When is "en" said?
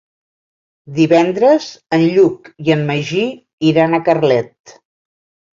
1.99-2.07, 2.79-2.83